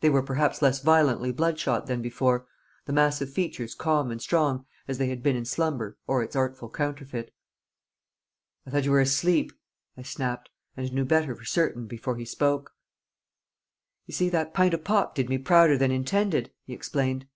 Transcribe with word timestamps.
They 0.00 0.08
were 0.08 0.22
perhaps 0.22 0.62
less 0.62 0.80
violently 0.80 1.30
bloodshot 1.30 1.86
than 1.88 2.00
before, 2.00 2.46
the 2.86 2.92
massive 2.94 3.30
features 3.34 3.74
calm 3.74 4.10
and 4.10 4.18
strong 4.18 4.64
as 4.88 4.96
they 4.96 5.08
had 5.10 5.22
been 5.22 5.36
in 5.36 5.44
slumber 5.44 5.98
or 6.06 6.22
its 6.22 6.34
artful 6.34 6.70
counterfeit. 6.70 7.34
"I 8.66 8.70
thought 8.70 8.86
you 8.86 8.90
were 8.92 8.98
asleep?" 9.02 9.52
I 9.94 10.00
snapped, 10.04 10.48
and 10.74 10.90
knew 10.94 11.04
better 11.04 11.34
for 11.36 11.44
certain 11.44 11.86
before 11.86 12.16
he 12.16 12.24
spoke. 12.24 12.72
"You 14.06 14.14
see, 14.14 14.30
that 14.30 14.54
pint 14.54 14.72
o' 14.72 14.78
pop 14.78 15.14
did 15.14 15.28
me 15.28 15.36
prouder 15.36 15.76
than 15.76 15.90
intended," 15.90 16.50
he 16.64 16.72
explained. 16.72 17.26